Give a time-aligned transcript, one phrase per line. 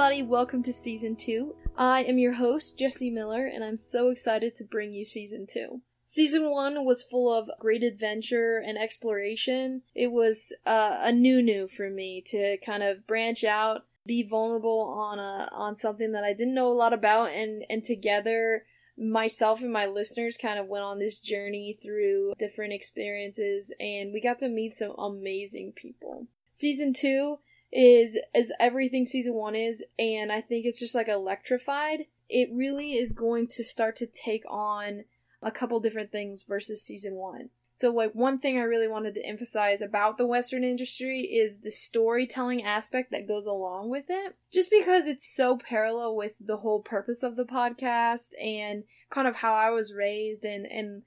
[0.00, 1.54] everybody, welcome to season two.
[1.76, 5.82] I am your host, Jesse Miller, and I'm so excited to bring you season two.
[6.06, 9.82] Season one was full of great adventure and exploration.
[9.94, 14.80] It was uh, a new new for me to kind of branch out, be vulnerable
[14.80, 18.64] on a on something that I didn't know a lot about, and and together
[18.96, 24.22] myself and my listeners kind of went on this journey through different experiences, and we
[24.22, 26.26] got to meet some amazing people.
[26.52, 27.40] Season two
[27.72, 32.06] is as everything season one is, and I think it's just like electrified.
[32.28, 35.04] It really is going to start to take on
[35.42, 37.50] a couple different things versus season one.
[37.72, 41.70] So, like, one thing I really wanted to emphasize about the Western industry is the
[41.70, 44.36] storytelling aspect that goes along with it.
[44.52, 49.36] Just because it's so parallel with the whole purpose of the podcast and kind of
[49.36, 51.02] how I was raised and, and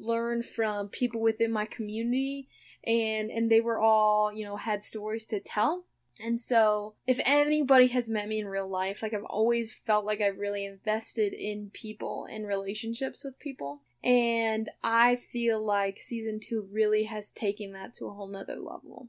[0.00, 2.48] learned from people within my community
[2.86, 5.84] and and they were all you know had stories to tell
[6.20, 10.20] and so, if anybody has met me in real life, like I've always felt like
[10.20, 13.80] I've really invested in people and relationships with people.
[14.02, 19.08] And I feel like season two really has taken that to a whole nother level.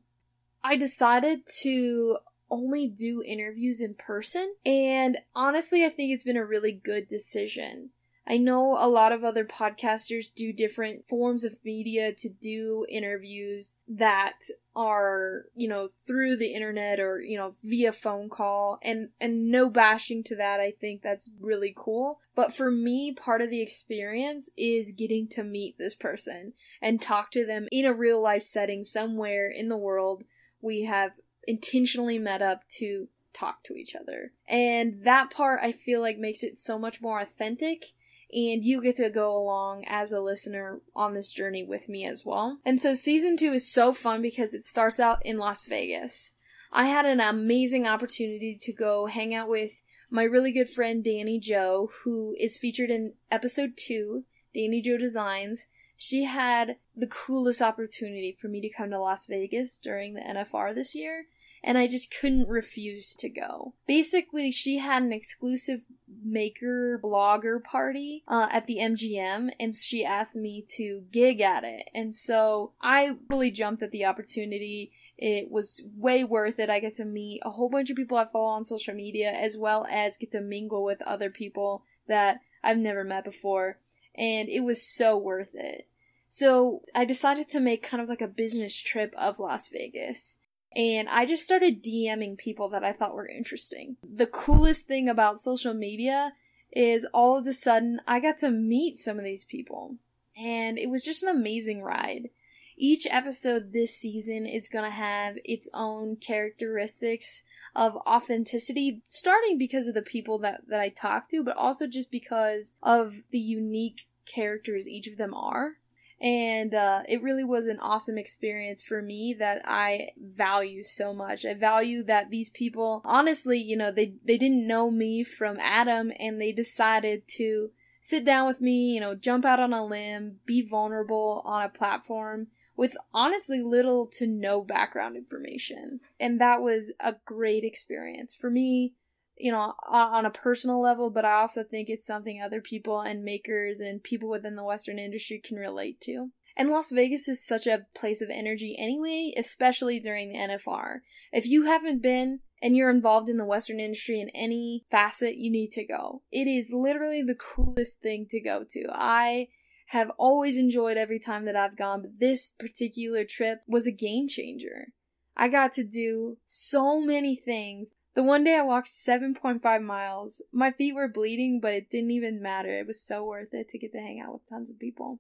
[0.64, 2.18] I decided to
[2.50, 7.90] only do interviews in person, and honestly, I think it's been a really good decision.
[8.28, 13.78] I know a lot of other podcasters do different forms of media to do interviews
[13.88, 14.40] that
[14.76, 19.70] are, you know, through the internet or, you know, via phone call and and no
[19.70, 20.60] bashing to that.
[20.60, 22.20] I think that's really cool.
[22.36, 27.32] But for me, part of the experience is getting to meet this person and talk
[27.32, 30.24] to them in a real life setting somewhere in the world.
[30.62, 31.12] We have
[31.48, 34.32] intentionally met up to talk to each other.
[34.48, 37.86] And that part I feel like makes it so much more authentic
[38.32, 42.26] and you get to go along as a listener on this journey with me as
[42.26, 42.60] well.
[42.66, 46.32] And so season two is so fun because it starts out in Las Vegas.
[46.72, 51.40] I had an amazing opportunity to go hang out with my really good friend Danny
[51.40, 55.68] Joe, who is featured in episode two, Danny Joe Designs.
[55.98, 60.76] She had the coolest opportunity for me to come to Las Vegas during the NFR
[60.76, 61.26] this year
[61.66, 63.74] and I just couldn't refuse to go.
[63.88, 65.82] Basically, she had an exclusive
[66.24, 71.90] maker blogger party uh, at the MGM, and she asked me to gig at it.
[71.94, 74.92] And so I really jumped at the opportunity.
[75.18, 76.70] It was way worth it.
[76.70, 79.58] I get to meet a whole bunch of people I follow on social media, as
[79.58, 83.80] well as get to mingle with other people that I've never met before.
[84.14, 85.88] And it was so worth it.
[86.30, 90.38] So I decided to make kind of like a business trip of Las Vegas
[90.76, 93.98] and I just started DMing people that I thought were interesting.
[94.04, 96.34] The coolest thing about social media
[96.72, 99.96] is all of a sudden I got to meet some of these people,
[100.38, 102.30] and it was just an amazing ride.
[102.78, 107.44] Each episode this season is going to have its own characteristics
[107.74, 112.12] of authenticity, starting because of the people that, that I talk to, but also just
[112.12, 115.78] because of the unique characters each of them are
[116.22, 121.46] and uh, it really was an awesome experience for me that I value so much.
[121.46, 126.12] I value that these people, honestly, you know, they they didn't know me from Adam,
[126.20, 130.40] and they decided to sit down with me, you know, jump out on a limb,
[130.46, 132.48] be vulnerable on a platform
[132.78, 138.94] with honestly little to no background information, and that was a great experience for me
[139.38, 143.24] you know, on a personal level, but I also think it's something other people and
[143.24, 146.30] makers and people within the Western industry can relate to.
[146.58, 151.00] And Las Vegas is such a place of energy anyway, especially during the NFR.
[151.34, 155.52] If you haven't been and you're involved in the Western industry in any facet, you
[155.52, 156.22] need to go.
[156.32, 158.86] It is literally the coolest thing to go to.
[158.90, 159.50] I
[159.88, 164.30] have always enjoyed every time that I've gone, but this particular trip was a game
[164.30, 164.88] changer.
[165.36, 170.42] I got to do so many things the one day I walked 7.5 miles.
[170.52, 172.70] My feet were bleeding, but it didn't even matter.
[172.70, 175.20] It was so worth it to get to hang out with tons of people.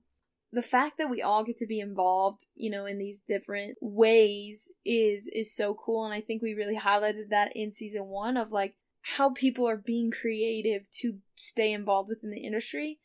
[0.52, 4.72] The fact that we all get to be involved, you know, in these different ways
[4.86, 8.52] is is so cool and I think we really highlighted that in season 1 of
[8.52, 13.00] like how people are being creative to stay involved within the industry.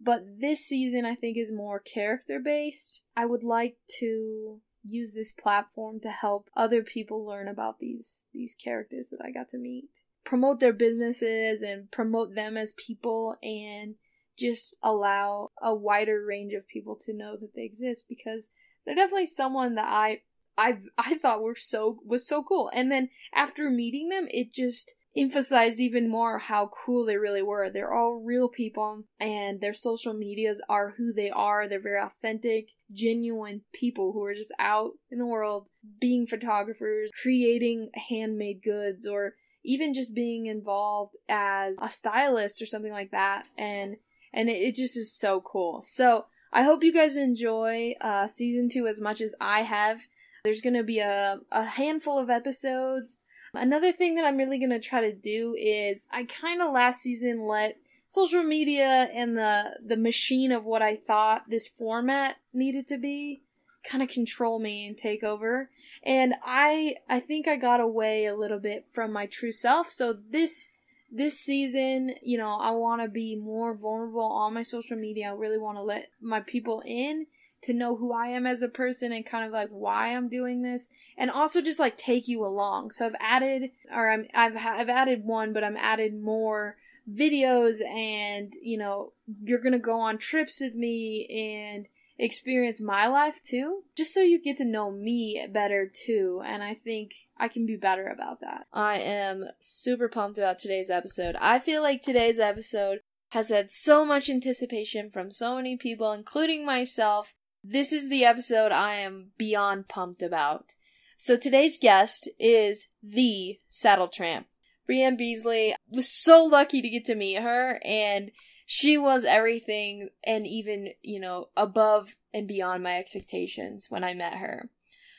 [0.00, 3.02] But this season, I think, is more character based.
[3.16, 8.54] I would like to use this platform to help other people learn about these these
[8.54, 9.88] characters that I got to meet.
[10.24, 13.94] Promote their businesses and promote them as people and
[14.38, 18.50] just allow a wider range of people to know that they exist because
[18.84, 20.22] they're definitely someone that I
[20.56, 22.70] I I thought were so was so cool.
[22.72, 27.68] And then after meeting them, it just emphasized even more how cool they really were.
[27.68, 31.68] They're all real people and their social medias are who they are.
[31.68, 35.68] They're very authentic, genuine people who are just out in the world
[36.00, 39.34] being photographers, creating handmade goods or
[39.64, 43.46] even just being involved as a stylist or something like that.
[43.58, 43.96] And
[44.32, 45.82] and it, it just is so cool.
[45.82, 50.00] So I hope you guys enjoy uh, season two as much as I have.
[50.44, 53.20] There's gonna be a, a handful of episodes
[53.54, 57.00] Another thing that I'm really going to try to do is I kind of last
[57.00, 57.76] season let
[58.06, 63.42] social media and the the machine of what I thought this format needed to be
[63.82, 65.70] kind of control me and take over.
[66.02, 69.90] And I I think I got away a little bit from my true self.
[69.90, 70.72] So this
[71.10, 75.30] this season, you know, I want to be more vulnerable on my social media.
[75.30, 77.26] I really want to let my people in
[77.62, 80.62] to know who I am as a person and kind of like why I'm doing
[80.62, 82.90] this and also just like take you along.
[82.90, 86.76] So I've added or I'm I've I've added one but I'm added more
[87.10, 89.12] videos and you know
[89.42, 91.86] you're going to go on trips with me and
[92.18, 96.74] experience my life too just so you get to know me better too and I
[96.74, 98.66] think I can be better about that.
[98.72, 101.36] I am super pumped about today's episode.
[101.40, 106.64] I feel like today's episode has had so much anticipation from so many people including
[106.64, 110.74] myself this is the episode I am beyond pumped about.
[111.16, 114.46] So today's guest is the Saddle Tramp.
[114.88, 118.30] Breann Beasley was so lucky to get to meet her and
[118.66, 124.34] she was everything and even, you know, above and beyond my expectations when I met
[124.34, 124.70] her.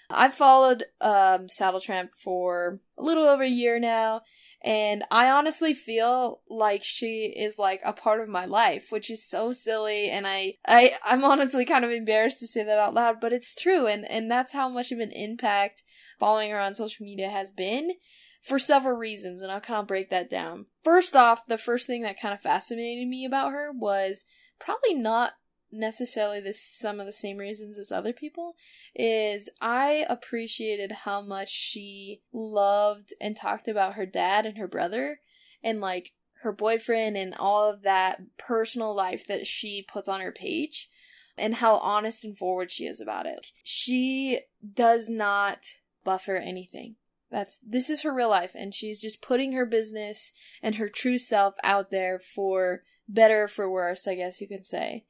[0.10, 4.22] I've followed um, Saddle Tramp for a little over a year now,
[4.64, 9.28] and I honestly feel like she is like a part of my life, which is
[9.28, 13.20] so silly and I I I'm honestly kind of embarrassed to say that out loud,
[13.20, 15.84] but it's true and and that's how much of an impact
[16.20, 17.92] following her on social media has been
[18.44, 20.68] for several reasons and I'll kind of break that down.
[20.84, 24.26] First off, the first thing that kind of fascinated me about her was
[24.60, 25.34] probably not
[25.72, 28.56] necessarily this some of the same reasons as other people
[28.96, 35.20] is I appreciated how much she loved and talked about her dad and her brother
[35.64, 40.32] and like her boyfriend and all of that personal life that she puts on her
[40.32, 40.90] page
[41.38, 43.48] and how honest and forward she is about it.
[43.64, 44.42] She
[44.74, 45.60] does not
[46.04, 46.96] buffer anything.
[47.30, 51.18] That's this is her real life and she's just putting her business and her true
[51.18, 55.06] self out there for better for worse, I guess you could say.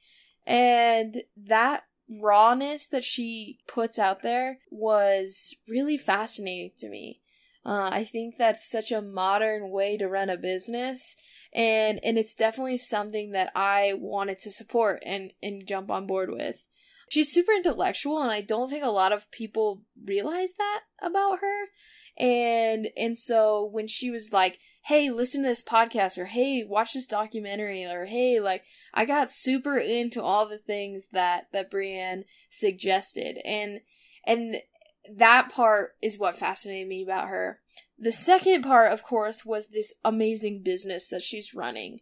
[0.46, 7.22] And that rawness that she puts out there was really fascinating to me.
[7.66, 11.16] Uh, I think that's such a modern way to run a business,
[11.54, 16.32] and and it's definitely something that I wanted to support and and jump on board
[16.32, 16.66] with.
[17.12, 21.66] She's super intellectual, and I don't think a lot of people realize that about her.
[22.18, 26.94] And and so when she was like, hey, listen to this podcast, or hey, watch
[26.94, 32.24] this documentary, or hey, like, I got super into all the things that, that Breann
[32.50, 33.38] suggested.
[33.46, 33.82] And,
[34.26, 34.58] and
[35.18, 37.60] that part is what fascinated me about her.
[37.98, 42.00] The second part, of course, was this amazing business that she's running.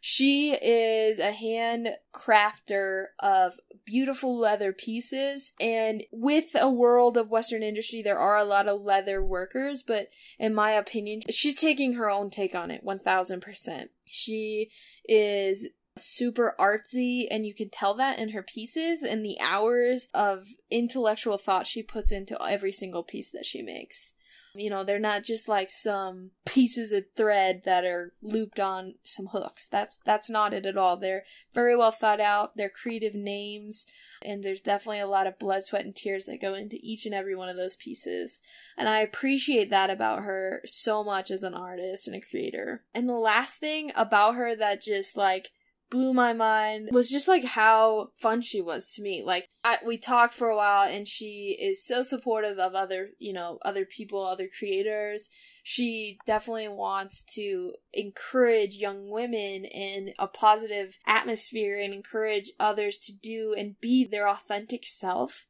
[0.00, 5.52] She is a hand crafter of beautiful leather pieces.
[5.60, 10.08] And with a world of Western industry, there are a lot of leather workers, but
[10.38, 13.88] in my opinion, she's taking her own take on it 1000%.
[14.04, 14.70] She
[15.08, 20.46] is super artsy and you can tell that in her pieces and the hours of
[20.70, 24.12] intellectual thought she puts into every single piece that she makes.
[24.58, 29.26] You know, they're not just like some pieces of thread that are looped on some
[29.26, 29.68] hooks.
[29.68, 30.96] That's that's not it at all.
[30.96, 32.56] They're very well thought out.
[32.56, 33.86] They're creative names,
[34.22, 37.14] and there's definitely a lot of blood, sweat, and tears that go into each and
[37.14, 38.40] every one of those pieces.
[38.76, 42.84] And I appreciate that about her so much as an artist and a creator.
[42.94, 45.50] And the last thing about her that just like
[45.90, 49.22] blew my mind was just like how fun she was to me.
[49.24, 53.32] Like I, we talked for a while and she is so supportive of other, you
[53.32, 55.28] know, other people, other creators.
[55.62, 63.12] She definitely wants to encourage young women in a positive atmosphere and encourage others to
[63.12, 65.46] do and be their authentic self.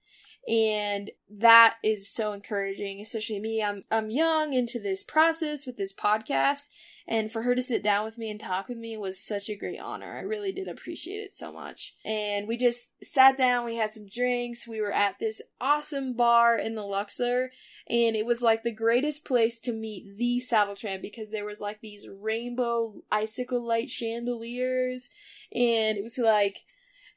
[0.48, 3.62] And that is so encouraging especially me.
[3.62, 6.68] I'm i'm young into this process with this podcast
[7.08, 9.56] and for her to sit down with me and talk with me was such a
[9.56, 10.16] great honor.
[10.16, 11.94] I really did appreciate it so much.
[12.04, 16.56] And we just sat down we had some drinks we were at this awesome bar
[16.56, 17.50] in the luxor
[17.88, 21.60] and it was like the greatest place to meet the saddle tramp because there was
[21.60, 25.10] like these rainbow icicle light chandeliers
[25.52, 26.64] and it was like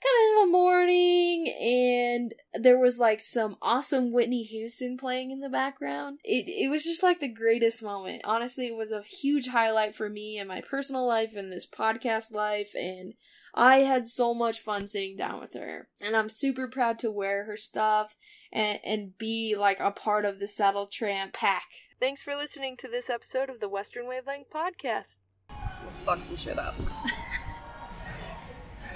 [0.01, 5.39] kind of in the morning and there was like some awesome Whitney Houston playing in
[5.39, 6.19] the background.
[6.23, 8.21] It it was just like the greatest moment.
[8.23, 12.31] Honestly, it was a huge highlight for me in my personal life and this podcast
[12.31, 13.13] life and
[13.53, 15.89] I had so much fun sitting down with her.
[15.99, 18.15] And I'm super proud to wear her stuff
[18.51, 21.65] and and be like a part of the Saddle Tramp pack.
[21.99, 25.17] Thanks for listening to this episode of the Western Wavelength podcast.
[25.83, 26.75] Let's fuck some shit up.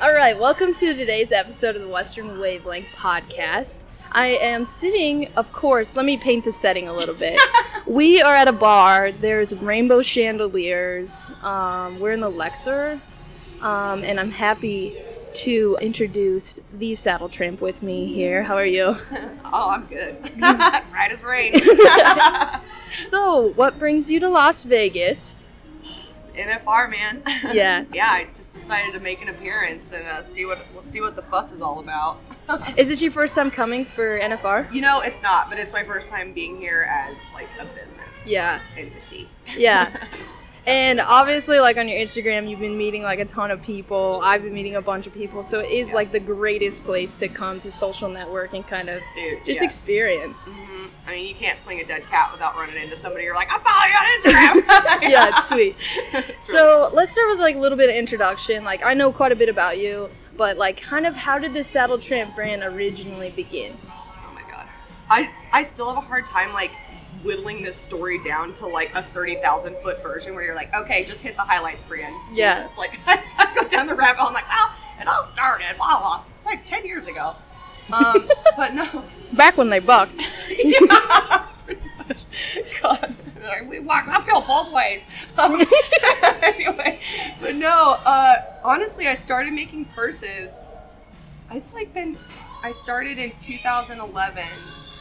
[0.02, 3.84] All right, welcome to today's episode of the Western Wavelength podcast.
[4.12, 7.40] I am sitting, of course, let me paint the setting a little bit.
[7.86, 11.32] we are at a bar, there's rainbow chandeliers.
[11.42, 13.00] Um, we're in the Luxor,
[13.62, 14.98] um, and I'm happy
[15.36, 18.44] to introduce the Saddle Tramp with me here.
[18.44, 18.98] How are you?
[19.56, 20.18] Oh, I'm good.
[20.42, 21.54] right as rain.
[23.06, 25.36] so, what brings you to Las Vegas?
[26.36, 27.22] NFR man.
[27.54, 27.86] Yeah.
[27.94, 31.16] yeah, I just decided to make an appearance and uh, see what we'll see what
[31.16, 32.18] the fuss is all about.
[32.78, 34.72] Is this your first time coming for NFR?
[34.74, 38.26] You know, it's not, but it's my first time being here as like a business
[38.28, 38.60] Yeah.
[38.78, 39.30] entity.
[39.58, 39.96] Yeah.
[40.66, 44.22] And obviously, like on your Instagram, you've been meeting like a ton of people.
[44.24, 45.44] I've been meeting a bunch of people.
[45.44, 45.96] So it is Yeah.
[45.96, 49.64] like the greatest place to come to social network and kind of Dude, just yes.
[49.64, 50.48] experience.
[50.48, 50.88] Mhm.
[51.06, 53.26] I mean, you can't swing a dead cat without running into somebody.
[53.26, 55.02] You're like, I follow you on Instagram.
[55.12, 55.76] yeah, it's sweet.
[56.40, 58.64] So let's start with like a little bit of introduction.
[58.64, 61.64] Like I know quite a bit about you, but like kind of how did the
[61.66, 63.74] Saddle Tramp brand originally begin?
[63.90, 64.66] Oh my god.
[65.10, 66.72] I I still have a hard time like
[67.24, 71.22] whittling this story down to like a 30,000 foot version where you're like, okay, just
[71.22, 72.18] hit the highlights, Breann.
[72.34, 72.64] Yeah.
[72.64, 72.78] Jesus.
[72.78, 74.28] Like, I go down the rabbit hole.
[74.28, 76.24] I'm like, well, it all started, blah, blah.
[76.36, 77.36] It's like 10 years ago.
[77.92, 79.04] Um, but no.
[79.34, 80.14] Back when they bucked.
[80.50, 82.24] yeah, pretty much.
[82.82, 83.16] God.
[83.68, 85.04] We walk uphill both ways.
[85.38, 85.62] Um,
[86.42, 87.00] anyway,
[87.42, 90.62] but no, uh, honestly, I started making purses.
[91.52, 92.18] It's like been,
[92.64, 94.44] I started in 2011.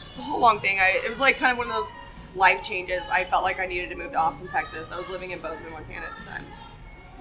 [0.07, 0.79] It's a whole long thing.
[0.79, 1.91] I, it was like kind of one of those
[2.35, 3.01] life changes.
[3.11, 4.91] I felt like I needed to move to Austin, Texas.
[4.91, 6.45] I was living in Bozeman, Montana at the time.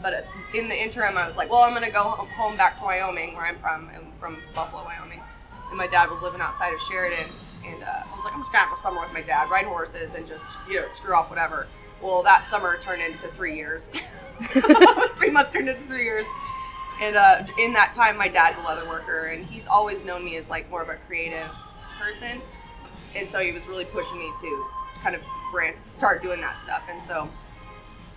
[0.00, 2.84] But in the interim, I was like, well, I'm going to go home back to
[2.84, 3.88] Wyoming, where I'm from.
[3.94, 5.20] I'm from Buffalo, Wyoming.
[5.68, 7.26] And my dad was living outside of Sheridan.
[7.64, 9.48] And uh, I was like, I'm just going to have a summer with my dad,
[9.50, 11.68] ride horses, and just, you know, screw off whatever.
[12.02, 13.88] Well, that summer turned into three years.
[15.16, 16.26] three months turned into three years.
[17.00, 20.36] And uh, in that time, my dad's a leather worker, and he's always known me
[20.36, 21.48] as like more of a creative
[22.00, 22.40] person.
[23.14, 24.66] And so he was really pushing me to
[25.02, 26.82] kind of brand, start doing that stuff.
[26.90, 27.28] And so,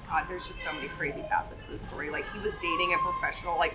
[0.08, 2.10] God, there's just so many crazy facets to this story.
[2.10, 3.74] Like he was dating a professional, like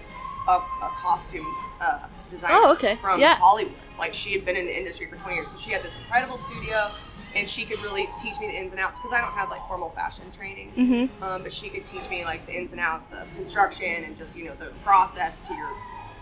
[0.49, 1.47] a, a costume
[1.81, 1.99] uh,
[2.31, 2.97] designer Oh, okay.
[3.01, 3.35] from Yeah.
[3.37, 3.75] Hollywood.
[3.99, 6.39] Like she had been in the industry for 20 years, so she had this incredible
[6.39, 6.91] studio,
[7.35, 9.67] and she could really teach me the ins and outs because I don't have like
[9.69, 10.73] formal fashion training.
[10.77, 11.23] Mm-hmm.
[11.23, 14.35] Um, but she could teach me like the ins and outs of construction and just
[14.37, 15.69] you know the process to your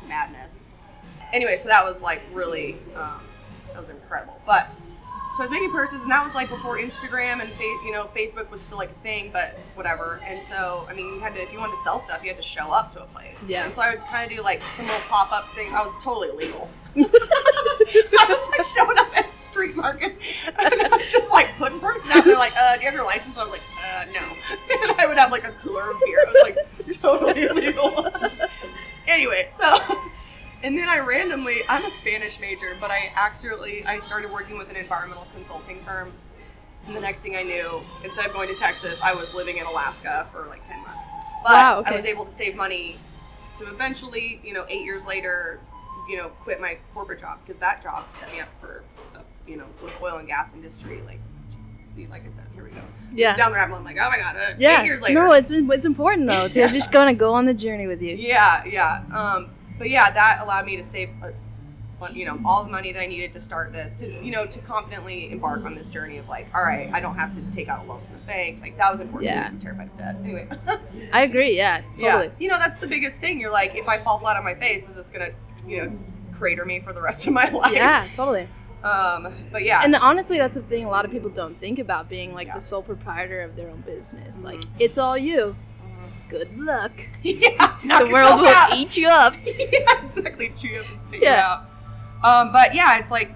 [0.08, 0.58] madness.
[1.32, 3.20] Anyway, so that was like really um,
[3.72, 4.40] that was incredible.
[4.44, 4.66] But
[5.38, 8.06] so I was making purses, and that was like before Instagram and fa- you know
[8.06, 10.20] Facebook was still like a thing, but whatever.
[10.26, 12.38] And so I mean, you had to if you wanted to sell stuff, you had
[12.38, 13.38] to show up to a place.
[13.46, 13.64] Yeah.
[13.64, 15.72] And so I would kind of do like some little pop ups thing.
[15.72, 16.68] I was totally illegal.
[16.98, 22.10] I was like showing up at street markets and I was just like putting purses
[22.10, 23.38] out there, like, uh, do you have your license?
[23.38, 24.20] I was like, uh, no.
[24.20, 26.18] And I would have like a cooler of beer.
[26.26, 28.08] I was like, totally illegal.
[29.06, 30.07] anyway, so,
[30.62, 34.70] and then I randomly, I'm a Spanish major, but I accidentally, I started working with
[34.70, 36.12] an environmental consulting firm.
[36.86, 39.66] And the next thing I knew, instead of going to Texas, I was living in
[39.66, 40.98] Alaska for like 10 months.
[41.44, 41.92] But Wow, okay.
[41.92, 42.96] I was able to save money
[43.58, 45.60] to eventually, you know, eight years later,
[46.08, 48.82] you know, quit my corporate job because that job set me up for,
[49.14, 51.02] uh, you know, with oil and gas industry.
[51.04, 51.20] Like,
[51.94, 52.80] see, like I said, here we go.
[53.14, 53.28] Yeah.
[53.28, 53.78] Just down the rabbit hole.
[53.80, 54.80] I'm like, oh my god, uh, Yeah.
[54.80, 55.14] eight years later.
[55.14, 56.68] No, it's it's important though to Yeah.
[56.68, 58.14] just going to go on the journey with you.
[58.16, 59.02] Yeah, yeah.
[59.12, 61.28] Um, but yeah, that allowed me to save, uh,
[61.98, 64.46] one- you know, all the money that I needed to start this, to you know,
[64.46, 67.68] to confidently embark on this journey of like, all right, I don't have to take
[67.68, 68.60] out a loan from the bank.
[68.62, 69.30] Like that was important.
[69.30, 69.46] Yeah.
[69.48, 70.16] I'm terrified of debt.
[70.22, 70.48] Anyway,
[71.12, 71.56] I agree.
[71.56, 72.26] Yeah, totally.
[72.26, 72.30] yeah.
[72.38, 73.40] You know, that's the biggest thing.
[73.40, 75.30] You're like, if I fall flat on my face, is this gonna,
[75.66, 75.98] you know,
[76.36, 77.72] crater me for the rest of my life?
[77.74, 78.48] Yeah, totally.
[78.84, 79.80] Um, but yeah.
[79.82, 82.54] And honestly, that's the thing a lot of people don't think about being like Yeah.
[82.54, 84.38] the sole proprietor of their own business.
[84.38, 84.68] Like, Mhm.
[84.78, 85.56] it's all you.
[86.28, 86.92] Good luck.
[87.22, 88.74] yeah, the world will out.
[88.76, 89.34] eat you up.
[89.44, 90.52] yeah, exactly.
[90.56, 91.30] Chew you up and spit Yeah.
[91.36, 91.64] you out.
[92.46, 93.32] Um, but yeah, it's like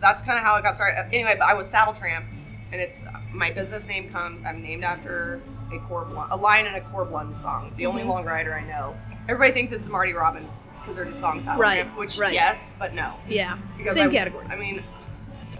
[0.00, 1.06] that's kind of how it got started.
[1.14, 2.26] Anyway, but I was Saddle Tramp,
[2.72, 3.00] and it's
[3.32, 4.44] my business name comes.
[4.46, 5.40] I'm named after
[5.72, 7.72] a Corb Lund, a line in a Corb Lund song.
[7.76, 8.08] The only Mhm.
[8.08, 8.96] long rider I know.
[9.28, 12.34] Everybody thinks it's Marty Robbins because there's a song Saddle Right, Tramp, which right.
[12.34, 13.14] yes, but no.
[13.26, 13.56] Yeah.
[13.78, 14.46] Because Same I, category.
[14.50, 14.84] I mean,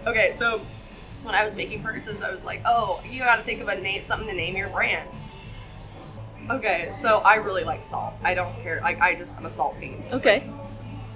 [0.05, 0.61] okay, so
[1.23, 3.75] when I was making purses, I was like, oh, you got to think of a
[3.81, 5.09] name, something to name your brand.
[6.49, 8.13] Okay, so I really like salt.
[8.23, 8.79] I don't care.
[8.81, 10.03] Like I just I'm a salt fiend.
[10.11, 10.49] Okay.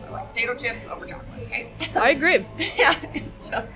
[0.08, 1.44] I like potato chips over chocolate.
[1.44, 1.72] Okay.
[1.96, 2.46] I agree.
[2.78, 2.96] yeah.
[3.14, 3.68] And so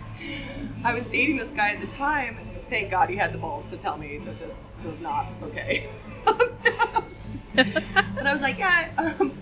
[0.83, 3.69] I was dating this guy at the time, and thank God he had the balls
[3.69, 5.89] to tell me that this was not okay.
[6.25, 9.37] and I was like, yeah, um,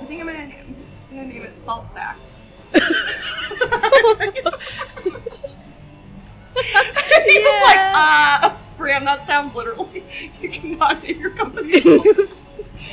[0.00, 0.76] I think I'm gonna name,
[1.10, 2.34] I'm gonna name it Salt Sacks.
[2.72, 2.82] And
[7.26, 10.04] he was like, uh, Bram, that sounds literally,
[10.40, 11.74] you cannot name your company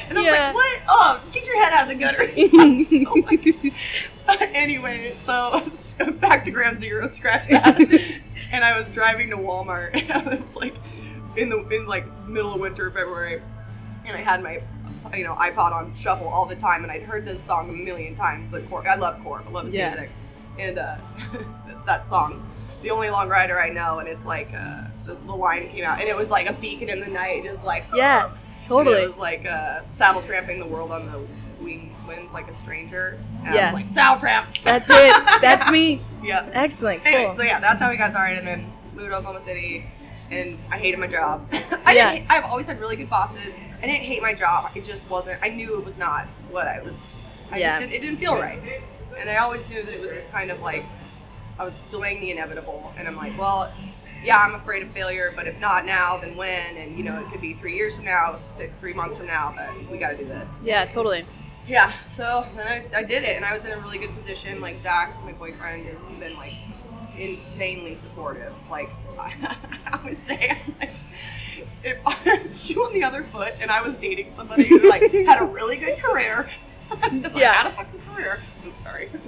[0.09, 0.31] And I was Yeah.
[0.31, 0.81] like, what?
[0.87, 2.31] Oh, get your head out of the gutter.
[2.59, 3.73] I'm so like,
[4.55, 5.69] anyway, so
[6.19, 7.79] back to ground zero, scratch that.
[8.51, 9.91] and I was driving to Walmart.
[9.93, 10.75] it's like
[11.35, 13.41] in the in like middle of winter, February,
[14.05, 14.61] and I had my
[15.15, 18.15] you know iPod on shuffle all the time, and I'd heard this song a million
[18.15, 18.51] times.
[18.51, 19.89] The Corb, I love Corb, I love his Yeah.
[19.89, 20.11] music,
[20.59, 20.97] and uh,
[21.85, 22.45] that song,
[22.81, 25.99] the only long rider I know, and it's like uh, the, the line came out,
[25.99, 28.33] and it was like a beacon in the night, just like Yeah, and
[28.67, 29.01] totally.
[29.03, 31.19] it was like uh, saddle tramping the world on the
[31.63, 33.19] wing wind like a stranger.
[33.41, 33.73] And I Yeah.
[33.73, 34.47] was like saddle tramp.
[34.63, 35.13] That's it.
[35.41, 36.01] That's me.
[36.23, 36.49] Yeah.
[36.53, 37.05] Excellent.
[37.05, 37.35] Anyway, Cool.
[37.35, 39.85] so yeah, that's how we got started, and then moved to Oklahoma City,
[40.31, 41.47] and I hated my job.
[41.85, 42.13] I Yeah.
[42.13, 43.53] didn't, I've always had really good bosses.
[43.81, 44.71] I didn't hate my job.
[44.75, 45.39] It just wasn't.
[45.41, 47.01] I knew it was not what I was.
[47.51, 47.69] I Yeah.
[47.79, 48.59] just didn't, it didn't feel right,
[49.19, 50.83] and I always knew that it was just kind of like
[51.59, 53.71] I was delaying the inevitable, and I'm like, well.
[54.23, 56.77] Yeah, I'm afraid of failure, but if not now, then when?
[56.77, 58.37] And you know, it could be three years from now,
[58.79, 60.61] three months from now, but we got to do this.
[60.63, 61.25] Yeah, totally.
[61.67, 64.61] Yeah, so then I, I did it, and I was in a really good position.
[64.61, 66.53] Like Zach, my boyfriend, has been like
[67.17, 68.53] insanely supportive.
[68.69, 70.91] Like I, was saying, like
[71.83, 75.41] if I shoe on the other foot, and I was dating somebody who like had
[75.41, 76.49] a really good career,
[77.21, 77.53] just, like, Yeah.
[77.53, 78.39] had a fucking career.
[78.65, 79.09] Oops, sorry.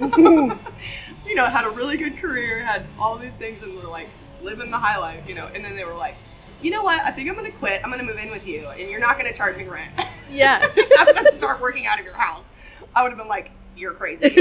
[1.26, 4.08] you know, had a really good career, had all these things, and were like
[4.42, 5.26] living the high life.
[5.28, 6.16] You know, and then they were like.
[6.62, 7.00] You know what?
[7.04, 7.82] I think I'm gonna quit.
[7.84, 9.92] I'm gonna move in with you, and you're not gonna charge me rent.
[10.30, 10.66] Yeah.
[10.98, 12.50] I'm gonna start working out of your house.
[12.96, 14.34] I would have been like, you're crazy.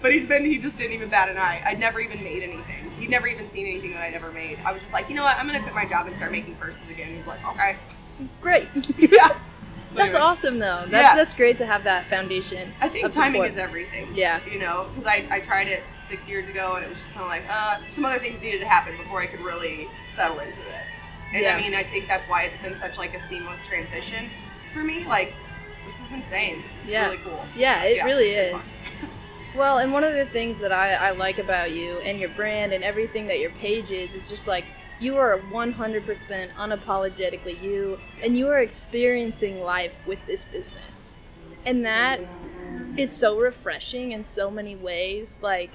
[0.00, 1.60] But he's been, he just didn't even bat an eye.
[1.66, 2.90] I'd never even made anything.
[3.00, 4.58] He'd never even seen anything that I'd ever made.
[4.64, 5.36] I was just like, you know what?
[5.36, 7.16] I'm gonna quit my job and start making purses again.
[7.16, 7.76] He's like, okay.
[8.40, 8.68] Great.
[8.96, 9.36] Yeah.
[9.96, 10.84] So That's anyway, awesome, though.
[10.90, 11.14] That's Yeah.
[11.16, 12.74] that's great to have that foundation.
[12.82, 13.50] I think timing support.
[13.52, 14.14] is everything.
[14.14, 14.40] Yeah.
[14.50, 17.22] You know, because I, I tried it six years ago and it was just kind
[17.22, 20.60] of like, uh, some other things needed to happen before I could really settle into
[20.60, 21.06] this.
[21.32, 21.56] And Yeah.
[21.56, 24.28] I mean, I think that's why it's been such like a seamless transition
[24.74, 25.04] for me.
[25.04, 25.32] Like,
[25.86, 26.62] this is insane.
[26.80, 27.06] It's Yeah.
[27.06, 27.42] really cool.
[27.54, 28.72] Yeah, it Yeah, really is.
[29.56, 32.74] Well, and one of the things that I, I like about you and your brand
[32.74, 34.66] and everything that your page is is just like
[35.00, 41.14] you are 100% unapologetically you and you are experiencing life with this business.
[41.64, 42.20] And that
[42.96, 45.40] is so refreshing in so many ways.
[45.42, 45.70] Like,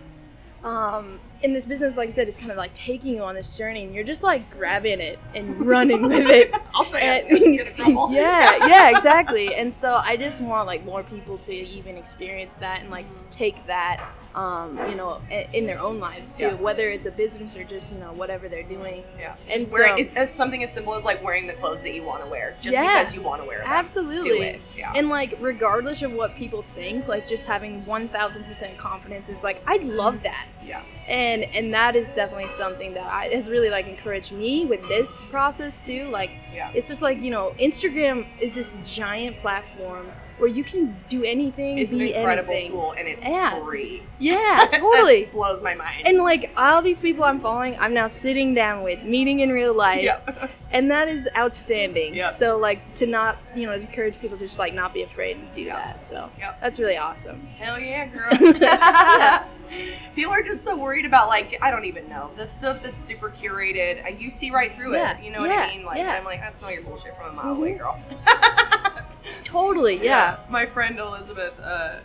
[0.64, 3.58] um, in this business, like I said, it's kind of like taking you on this
[3.58, 6.54] journey and you're just like grabbing it and running with it.
[6.76, 7.04] I'll show you.
[7.04, 8.12] And- It's gonna crumble.
[8.14, 9.56] yeah, yeah, exactly.
[9.56, 13.66] And so I just want like more people to even experience that and like take
[13.68, 14.04] that,
[14.36, 15.20] um, you know,
[15.54, 16.46] in their own lives too.
[16.46, 16.54] Yeah.
[16.54, 19.04] Whether it's a business or just you know whatever they're doing.
[19.20, 19.36] Yeah.
[19.50, 22.04] And Just wearing so- as something as simple as like wearing the clothes that you
[22.04, 23.00] want to wear, just Yeah.
[23.00, 23.68] because you want to wear them.
[23.70, 24.30] Absolutely.
[24.30, 24.62] Do it.
[24.78, 24.94] Yeah.
[24.96, 29.44] And like regardless of what people think, like just having one thousand percent confidence, it's
[29.44, 30.48] like I love that.
[30.66, 30.82] yeah.
[31.08, 35.24] and and that is definitely something that I, has really like encouraged me with this
[35.26, 36.72] process too like Yeah.
[36.76, 40.06] it's just like you know instagram is this giant platform
[40.42, 42.72] where you can do anything It's an incredible anything.
[42.72, 43.62] tool and it's Yeah.
[43.64, 44.02] free.
[44.20, 46.06] yeah totally blows my mind.
[46.06, 49.74] and like all these people i'm following i'm now sitting down with meeting in real
[49.74, 50.48] life yeah.
[50.72, 52.32] and that is outstanding Yep.
[52.34, 55.48] so like to not you know encourage people to just like not be afraid and
[55.56, 55.76] do Yep.
[55.78, 56.60] that so Yep.
[56.62, 58.32] that's really awesome Hell yeah, girl.
[59.72, 59.94] Yeah.
[60.16, 63.30] People are just so worried about like I don't even know the stuff that's super
[63.30, 64.20] curated.
[64.20, 65.24] You see right through Yeah, it.
[65.24, 65.86] You know what I mean?
[65.86, 66.02] Like.
[66.02, 67.78] I'm like I smell your bullshit from a mile away, Mhm.
[67.78, 68.00] girl.
[69.44, 72.00] totally yeah, My friend Elizabeth, uh,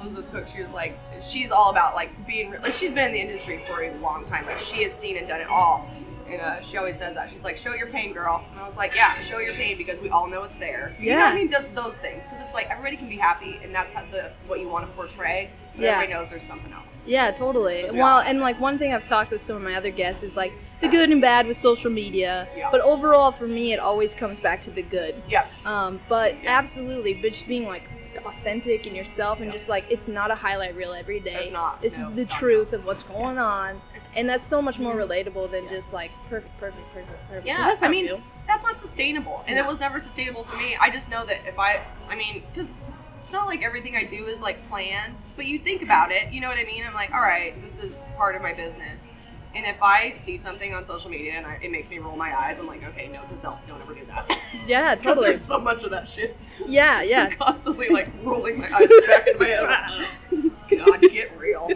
[0.00, 3.20] Elizabeth Cook, she was like, she's all about like being, like she's been in the
[3.20, 4.44] industry for a long time.
[4.46, 5.88] Like she has seen and done it all.
[6.28, 7.30] And uh, she always says that.
[7.30, 8.44] She's like, show your pain, girl.
[8.50, 10.96] And I was like, yeah, show your pain because we all know it's there.
[10.98, 11.24] You know Yeah.
[11.26, 11.48] what I mean?
[11.50, 12.24] Th- those things.
[12.24, 14.92] Because it's like everybody can be happy and that's how the what you want to
[14.94, 15.50] portray.
[15.76, 15.90] But Yeah.
[15.96, 17.04] everybody knows there's something else.
[17.06, 17.84] Yeah, totally.
[17.92, 20.52] Well, and like one thing I've talked with some of my other guests is like
[20.80, 22.46] the good and bad with social media.
[22.56, 22.68] Yeah.
[22.70, 25.22] But overall, for me, it always comes back to the good.
[25.28, 25.46] Yeah.
[25.64, 26.58] Um, but Yeah.
[26.58, 27.88] absolutely, but just being like
[28.24, 31.44] authentic and yourself and just like it's not a highlight reel every day.
[31.46, 33.80] It's not, this no, is the not truth of what's going on.
[34.16, 37.28] And that's so much more relatable than just like perfect, perfect, perfect, perfect.
[37.40, 38.20] 'Cause Yeah, that's I mean, feel.
[38.46, 40.76] that's not sustainable, and it was never sustainable for me.
[40.80, 42.72] I just know that if I, I mean, because
[43.20, 46.40] it's not like everything I do is like planned, but you think about it, you
[46.40, 46.84] know what I mean?
[46.86, 49.06] I'm like, all right, this is part of my business,
[49.54, 52.36] and if I see something on social media and I, it makes me roll my
[52.38, 54.38] eyes, I'm like, okay, no, to self, don't ever do that.
[54.66, 55.28] yeah, Because totally.
[55.30, 56.36] there's so much of that shit.
[56.66, 57.28] Yeah, yeah.
[57.30, 60.50] I'm constantly like rolling my eyes back in my head.
[60.84, 61.68] God, get real.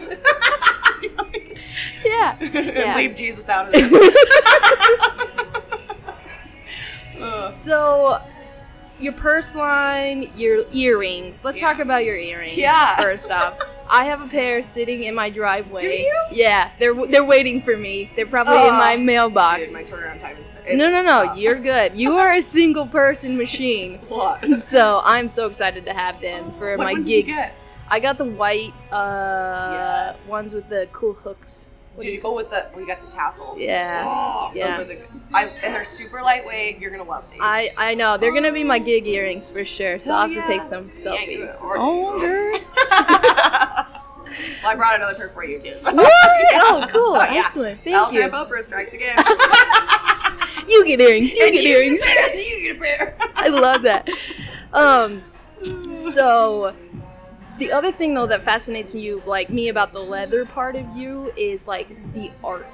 [2.03, 2.35] Yeah.
[2.39, 2.95] and Yeah.
[2.97, 3.91] leave Jesus out of this.
[7.53, 8.21] So,
[8.99, 11.43] your purse line, your earrings.
[11.43, 11.67] Let's Yeah.
[11.71, 12.57] talk about your earrings.
[12.57, 12.95] Yeah.
[12.97, 13.57] First off,
[13.89, 15.81] I have a pair sitting in my driveway.
[15.81, 16.21] Do you?
[16.31, 18.11] Yeah, they're they're waiting for me.
[18.15, 18.77] They're probably in Oh.
[18.77, 19.65] my mailbox.
[19.65, 20.77] Dude, my turnaround time is.
[20.77, 21.25] no, no, no.
[21.25, 21.37] tough.
[21.37, 21.97] You're good.
[21.99, 23.93] You are a single person machine.
[24.01, 24.45] It's a lot.
[24.57, 27.37] So I'm so excited to have them for What my ones did you gigs.
[27.37, 27.55] get?
[27.89, 29.69] I got the white uh
[30.13, 30.27] Yes.
[30.29, 31.65] ones with the cool hooks.
[31.95, 32.69] What do you go with the?
[32.77, 33.59] We got the tassels.
[33.59, 34.05] Yeah.
[34.07, 34.77] Oh, Yeah.
[34.77, 35.01] Those are the.
[35.33, 36.79] I and they're super lightweight.
[36.79, 37.41] You're gonna love these.
[37.43, 39.99] I I know they're gonna be my gig earrings for sure.
[39.99, 40.67] So I'll have Hell to take yeah.
[40.67, 41.61] some Yeah, selfies.
[41.63, 42.59] are- oh, girl.
[44.63, 45.75] well, I brought another pair for you too.
[45.79, 45.93] So.
[45.93, 46.11] What?
[46.61, 47.15] Oh, cool.
[47.15, 47.39] Oh, yeah.
[47.39, 47.83] Excellent.
[47.83, 48.21] Thank Sal you.
[48.21, 49.17] Trampopo strikes again.
[50.67, 51.35] You get earrings.
[51.35, 51.99] You And get earrings.
[52.01, 53.17] you get a pair.
[53.35, 54.07] I love that.
[54.73, 55.23] Um,
[55.95, 56.75] so
[57.57, 61.31] the other thing though that fascinates you, like me, about the leather part of you
[61.35, 62.67] is like the art.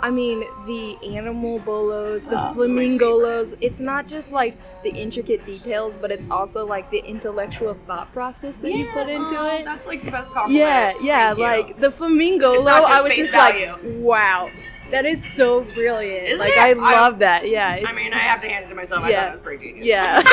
[0.00, 3.56] I mean, the animal bolos, the oh, my flamingolos.
[3.60, 8.56] It's not just like the intricate details, but it's also like the intellectual thought process
[8.58, 9.64] that you put into Oh, it.
[9.64, 10.54] That's like the best compliment.
[10.64, 11.44] Yeah, yeah, Thank you.
[11.44, 12.66] like the flamingolo.
[12.68, 13.72] I was just value.
[13.72, 14.48] like, wow,
[14.92, 16.28] that is so brilliant.
[16.28, 16.58] Isn't like it?
[16.58, 17.48] I I- love that.
[17.48, 19.02] Yeah, I mean, I have to hand it to myself.
[19.02, 19.86] I thought it was pretty genius.
[19.86, 20.22] yeah.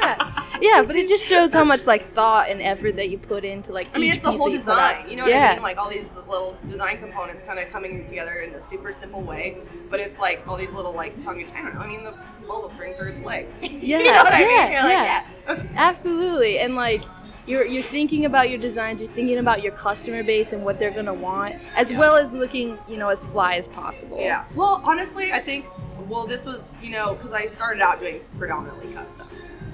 [0.00, 3.44] yeah, yeah, but it just shows how much like thought and effort that you put
[3.44, 3.88] into like.
[3.94, 5.08] I mean, it's the whole you design.
[5.08, 5.50] You know what yeah.
[5.50, 5.62] I mean?
[5.62, 9.58] Like all these little design components kind of coming together in a super simple way,
[9.90, 11.44] but it's like all these little like tongue.
[11.54, 11.80] I don't know.
[11.80, 12.14] I mean, the
[12.46, 13.56] bolo strings are its legs.
[13.62, 14.72] Yeah, you know what I yeah, mean?
[14.72, 15.24] You're yeah.
[15.48, 15.66] like, yeah.
[15.76, 17.02] Absolutely, and like.
[17.44, 20.92] You're, you're thinking about your designs, you're thinking about your customer base and what they're
[20.92, 21.98] gonna want, as Yeah.
[21.98, 24.20] well as looking, you know, as fly as possible.
[24.20, 24.44] Yeah.
[24.54, 25.66] Well, honestly, I think
[26.08, 29.26] well, this was you know because I started out doing predominantly custom,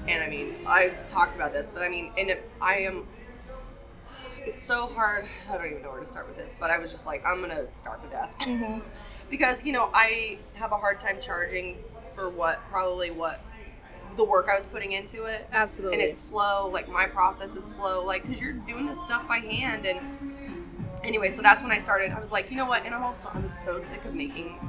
[0.09, 3.05] and I mean I've talked about this, but I mean, and it, I am.
[4.45, 5.27] It's so hard.
[5.49, 7.41] I don't even know where to start with this, but I was just like, I'm
[7.41, 8.81] gonna starve to death Mhm.
[9.29, 11.77] because you know I have a hard time charging
[12.15, 13.39] for what probably what
[14.17, 15.47] the work I was putting into it.
[15.51, 15.93] Absolutely.
[15.99, 19.37] and it's slow like my process is slow like because you're doing this stuff by
[19.37, 19.99] hand and
[21.03, 23.29] anyway so that's when i started i was like you know what and i'm also
[23.33, 24.59] I'm so sick of making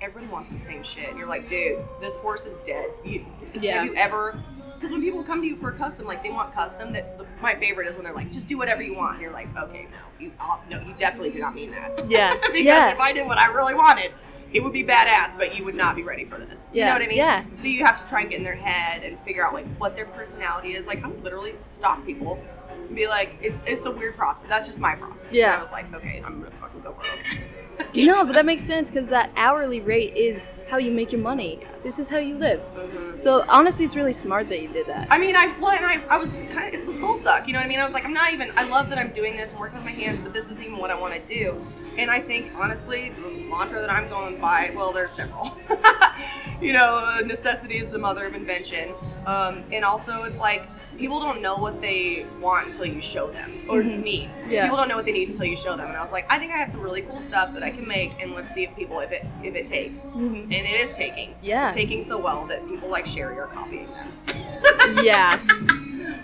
[0.00, 3.26] everybody wants the same shit you're like dude this horse is dead you,
[3.60, 3.74] Yeah.
[3.82, 4.38] have you ever
[4.80, 7.26] because when people come to you for a custom like they want custom that the,
[7.42, 9.86] my favorite is when they're like just do whatever you want and you're like okay
[9.90, 12.34] no you I'll, no you definitely do not mean that Yeah.
[12.40, 12.90] because Yeah.
[12.92, 14.12] if i did what i really wanted
[14.52, 16.70] it would be badass, but you would not be ready for this.
[16.72, 17.18] You Yeah, know what I mean?
[17.18, 17.44] yeah.
[17.52, 19.94] So you have to try and get in their head and figure out like what
[19.94, 20.88] their personality is.
[20.88, 22.42] Like I would literally stop people
[22.88, 24.44] and be like, it's it's a weird process.
[24.48, 25.26] That's just my process.
[25.30, 25.52] Yeah.
[25.52, 27.69] And I was like, okay, I'm gonna fucking go for broke.
[27.94, 31.60] No, but that makes sense because that hourly rate is how you make your money.
[31.82, 32.60] This is how you live.
[32.76, 33.18] Mhm.
[33.18, 35.08] So honestly, it's really smart that you did that.
[35.10, 37.46] I mean, I well, and I, I was kind of it's a soul suck.
[37.46, 37.80] You know what I mean?
[37.80, 38.52] I was like, I'm not even.
[38.56, 40.78] I love that I'm doing this and working with my hands, but this isn't even
[40.78, 41.64] what I want to do.
[41.98, 45.56] And I think honestly, the mantra that I'm going by, well, there's several.
[46.60, 48.94] you know, uh, necessity is the mother of invention.
[49.26, 50.68] Um, and also, it's like
[51.00, 54.02] people don't know what they want until you show them or Mhm.
[54.04, 54.30] need.
[54.48, 54.64] Yeah.
[54.64, 55.88] People don't know what they need until you show them.
[55.88, 57.86] And I was like, I think I have some really cool stuff that I can
[57.88, 60.00] make, and let's see if people if it if it takes.
[60.00, 60.44] Mhm.
[60.44, 61.34] And it is taking.
[61.42, 61.66] Yeah.
[61.68, 64.98] It's taking so well that people like Sherry are copying them.
[65.02, 65.40] yeah.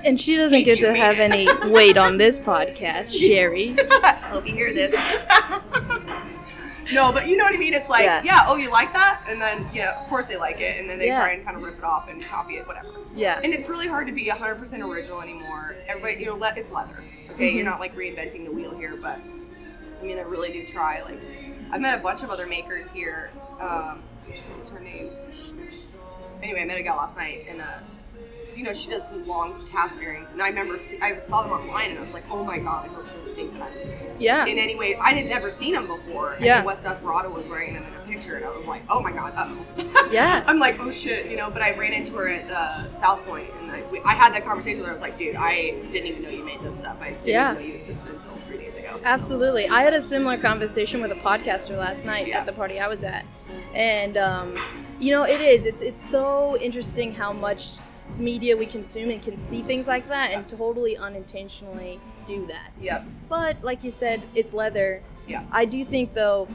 [0.05, 1.33] And she doesn't Hate get to have it.
[1.33, 3.77] any weight on this podcast, Sherry.
[4.03, 4.95] I hope you hear this.
[6.92, 7.75] no, but you know what I mean?
[7.75, 8.22] It's like, Yeah.
[8.25, 8.44] yeah.
[8.46, 9.22] oh, you like that?
[9.29, 10.79] And then, you know, of course they like it.
[10.81, 11.16] And then they Yeah.
[11.20, 12.88] try and kind of rip it off and copy it, whatever.
[13.14, 13.40] Yeah.
[13.42, 15.75] And it's really hard to be 100% original anymore.
[15.88, 17.03] Everybody, you know, le- it's leather.
[17.33, 17.55] Okay, Mhm.
[17.57, 19.18] you're not like reinventing the wheel here, but
[20.01, 21.03] I mean, I really do try.
[21.03, 21.18] Like,
[21.72, 23.31] I've met a bunch of other makers here.
[23.61, 24.03] Um,
[24.57, 25.11] what's her name?
[26.42, 27.64] Anyway, I met a gal last night, and uh,
[28.55, 31.53] you know, she does some long tassel earrings, and I remember see, I saw them
[31.53, 34.17] online, and I was like, oh my god, I hope she doesn't think that I'm
[34.21, 34.45] Yeah.
[34.45, 34.95] in any way.
[34.97, 36.37] I had never seen them before.
[36.39, 36.63] Yeah.
[36.63, 39.33] West Desperado was wearing them in a picture, and I was like, oh my god,
[39.37, 40.09] uh oh.
[40.13, 40.45] Yeah.
[40.47, 41.51] I'm like, oh shit, you know.
[41.51, 44.45] But I ran into her at uh, South Point, and I, we, I had that
[44.45, 44.93] conversation with her.
[44.93, 46.97] I was like, dude, I didn't even know you made this stuff.
[47.01, 47.53] I didn't Yeah.
[47.55, 49.01] know you existed until three days ago.
[49.05, 49.69] Absolutely.
[49.69, 52.39] I had a similar conversation with a podcaster last night Yeah.
[52.39, 53.25] at the party I was at.
[53.75, 54.57] And um,
[54.99, 55.67] you know, it is.
[55.67, 57.63] It's it's so interesting how much
[58.19, 62.71] media we consume and can see things like that and totally unintentionally do that.
[62.81, 63.05] Yep.
[63.29, 65.03] But like you said, it's leather.
[65.29, 65.45] Yeah.
[65.53, 66.49] I do think though,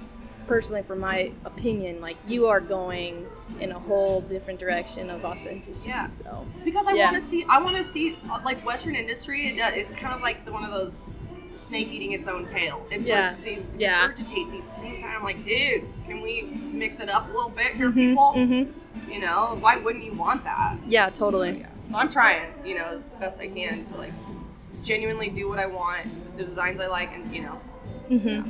[0.48, 3.28] personally, from my opinion, like you are going
[3.60, 5.90] in a whole different direction of authenticity.
[5.90, 6.06] Yeah.
[6.06, 7.12] So Because I Yeah.
[7.12, 9.58] want to see, I want to see uh, like Western industry.
[9.58, 11.12] It's kind of like the, one of those
[11.62, 12.86] snake eating its own tail.
[12.90, 13.30] It's Yeah.
[13.32, 14.08] just they Yeah.
[14.08, 15.16] regurgitate these same kind.
[15.18, 18.34] I'm like, dude, can we mix it up a little bit here, Mhm, people?
[18.36, 18.68] mhm.
[19.10, 20.78] You know, why wouldn't you want that?
[20.88, 21.66] Yeah, totally.
[21.90, 24.14] So I'm trying, you know, as best I can to like
[24.84, 27.60] genuinely do what I want, the designs I like, and you know,
[28.10, 28.42] hmm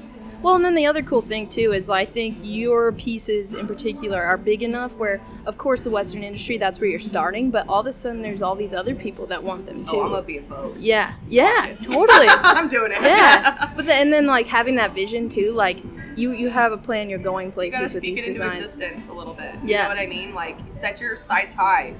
[0.41, 4.21] Well, and then the other cool thing too is I think your pieces in particular
[4.21, 7.81] are big enough where, of course, the Western industry that's where you're starting, but all
[7.81, 9.97] of a sudden there's all these other people that want them too.
[9.97, 10.77] oh, I'm gonna be a vote.
[10.77, 12.27] yeah, yeah, totally.
[12.29, 13.01] I'm doing it.
[13.01, 15.77] yeah, but the, and then like having that vision too, like
[16.15, 18.61] you you have a plan, you're going You places with speak these it into designs.
[18.63, 19.55] existence a little bit.
[19.63, 19.77] Yeah.
[19.77, 20.33] You know what I mean?
[20.33, 21.93] Like set your sights high.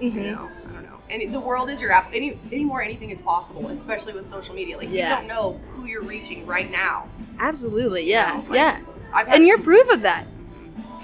[0.00, 0.18] Mm-hmm.
[0.18, 0.65] You know, I don't know.
[1.10, 2.10] And the world is your app.
[2.12, 4.76] Any anymore, anything is possible, especially with social media.
[4.76, 5.10] Like Yeah.
[5.10, 7.08] you don't know who you're reaching right now.
[7.38, 8.80] Absolutely, yeah, know, like, yeah.
[9.28, 10.26] And you're proof of that.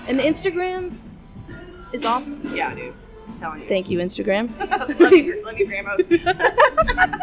[0.09, 0.97] And Instagram
[1.93, 2.41] is awesome.
[2.55, 2.95] yeah, dude.
[3.29, 3.69] I'm telling you.
[3.69, 4.51] Thank you, Instagram.
[5.01, 6.07] love you, love you, grandmas.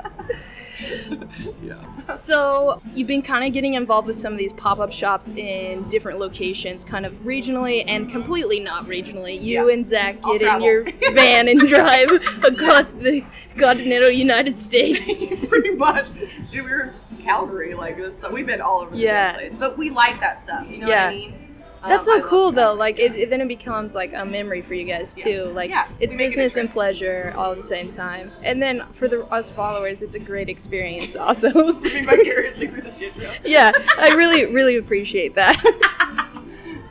[1.64, 2.14] Yeah.
[2.16, 6.20] So you've been kind of getting involved with some of these pop-up shops in different
[6.20, 9.36] locations, kind of regionally and completely not regionally.
[9.42, 9.74] You Yeah.
[9.74, 10.66] and Zach I'll get in travel.
[10.68, 12.10] your van and drive
[12.44, 13.24] across the
[13.58, 15.06] continental United States.
[15.48, 16.08] Pretty much.
[16.52, 18.18] Dude, we were in Calgary, like this.
[18.18, 19.34] So we've been all over the Yeah.
[19.34, 19.56] place.
[19.56, 20.68] But we like that stuff.
[20.70, 21.06] You know Yeah.
[21.06, 21.49] what I mean?
[21.84, 22.74] That's Um, so love cool though.
[22.74, 25.24] Like it, it then it becomes like a memory for you guys Yeah.
[25.24, 25.44] too.
[25.54, 28.32] Like Yeah, it's make it business and pleasure all at the same time.
[28.44, 31.50] And then for the us followers, it's a great experience also.
[31.54, 33.32] Living vicariously through the shit show.
[33.46, 35.58] yeah, I really really appreciate that.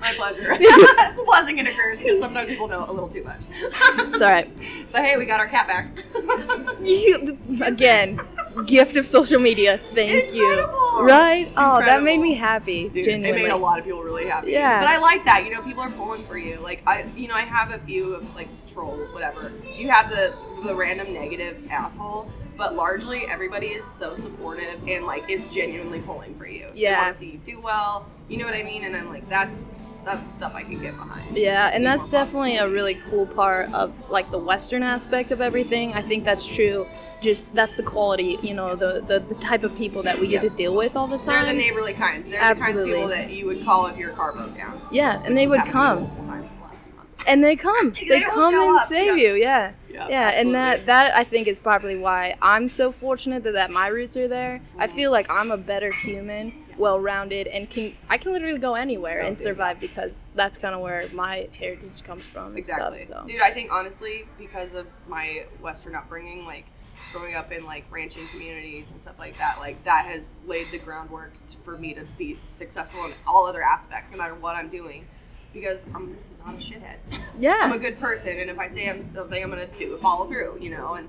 [0.01, 0.57] My pleasure.
[0.61, 3.41] it's a blessing and a curse because sometimes people know a little too much.
[3.51, 4.51] it's all right.
[4.93, 5.89] But hey, we got our cat back.
[6.81, 8.21] You, again,
[8.65, 9.79] gift of social media.
[9.95, 10.49] Thank you.
[10.49, 11.03] Incredible.
[11.05, 11.53] Right?
[11.57, 12.89] Oh, that made me happy.
[12.89, 13.41] Dude, genuinely.
[13.41, 14.53] it made a lot of people really happy.
[14.53, 14.81] Yeah.
[14.81, 15.45] But I like that.
[15.45, 16.61] You know, people are pulling for you.
[16.61, 19.53] Like I, you know, I have a few of like trolls, whatever.
[19.77, 20.35] You have the
[20.65, 26.35] the random negative asshole, but largely everybody is so supportive and like is genuinely pulling
[26.37, 26.69] for you.
[26.73, 27.03] They Yeah.
[27.03, 28.09] want to see you do well.
[28.29, 28.85] You know what I mean?
[28.85, 29.75] And I'm like, that's
[30.09, 31.37] that's the stuff I can get behind.
[31.37, 35.93] Yeah, and that's definitely a really cool part of like the Western aspect of everything.
[35.93, 36.87] I think that's true.
[37.21, 40.43] Just that's the quality, you know, the the, the type of people that we get
[40.43, 40.51] Yeah.
[40.51, 41.45] to deal with all the time.
[41.45, 42.25] They're the neighborly kinds.
[42.25, 42.93] They're the Absolutely.
[42.93, 44.81] kinds of people that you would call if your car broke down.
[44.91, 45.99] yeah, and they would happened to me come.
[46.01, 47.15] multiple times in the last few months.
[47.27, 47.93] And they come.
[48.01, 49.23] They They come and up, save yeah.
[49.25, 49.35] you.
[49.35, 49.73] Yeah.
[49.91, 53.71] Yeah, Yeah, and that that I think is probably why I'm so fortunate that, that
[53.71, 54.61] my roots are there.
[54.79, 54.95] I mm-hmm.
[54.97, 59.27] feel like I'm a better human, well-rounded, and can I can literally go anywhere Oh,
[59.27, 59.43] and dude.
[59.43, 62.99] survive because that's kind of where my heritage comes from Exactly.
[62.99, 63.23] stuff.
[63.23, 66.65] So Dude, I think honestly, because of my Western upbringing, like
[67.13, 70.79] growing up in like ranching communities and stuff like that, like that has laid the
[70.79, 75.07] groundwork for me to be successful in all other aspects, no matter what I'm doing.
[75.55, 76.97] Because I'm not a shithead.
[77.39, 77.59] Yeah.
[77.63, 80.59] I'm a good person, and if I say I'm something, I'm gonna do follow through,
[80.61, 80.95] you know.
[80.95, 81.09] And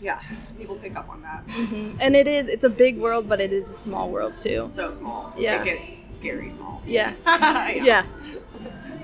[0.00, 0.20] yeah,
[0.58, 1.40] people pick up on that.
[1.48, 4.66] hmm and it is it's a big world, but it is a small world too.
[4.68, 5.32] So small.
[5.36, 5.60] Yeah.
[5.62, 6.82] It gets scary small.
[6.86, 7.74] Yeah, yeah.
[7.74, 8.06] yeah.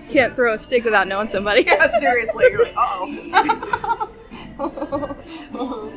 [0.09, 1.63] Can't throw a stick without knowing somebody.
[1.65, 2.45] Yeah, seriously.
[2.51, 4.07] You're like, uh
[5.55, 5.93] oh.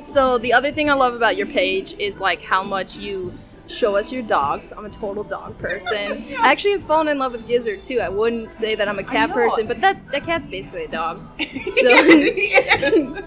[0.00, 3.32] So the other thing I love about your page is like how much you
[3.68, 4.72] show us your dogs.
[4.76, 6.26] I'm a total dog person.
[6.40, 8.00] I actually have fallen in love with Gizzard too.
[8.00, 11.22] I wouldn't say that I'm a cat person, but that that cat's basically a dog.
[11.38, 13.12] yes.